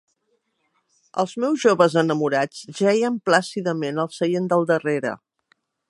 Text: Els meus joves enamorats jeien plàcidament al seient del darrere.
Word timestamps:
Els 1.23 1.35
meus 1.43 1.65
joves 1.67 1.97
enamorats 2.03 2.65
jeien 2.81 3.21
plàcidament 3.29 4.05
al 4.05 4.11
seient 4.21 4.49
del 4.55 4.67
darrere. 4.73 5.15